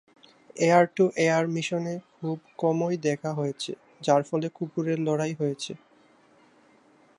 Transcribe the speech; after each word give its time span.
Air-to-air 0.59 1.45
মিশনে, 1.47 1.95
খুব 2.15 2.37
কমই 2.57 2.95
দেখা 3.07 3.31
হয়েছে 3.33 3.71
যার 4.01 4.21
ফলে 4.23 4.47
কুকুরের 4.49 4.99
লড়াই 4.99 5.33
হয়েছে। 5.33 5.71